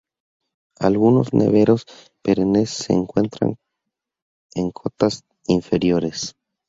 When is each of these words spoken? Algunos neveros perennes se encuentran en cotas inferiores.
Algunos 0.79 1.31
neveros 1.31 1.85
perennes 2.23 2.71
se 2.71 2.91
encuentran 2.93 3.57
en 4.55 4.71
cotas 4.71 5.21
inferiores. 5.45 6.35